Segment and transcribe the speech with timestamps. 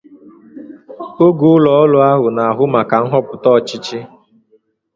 [1.23, 3.97] oge ụlọọrụ ahụ na-ahụ maka nhọpụta ọchịchị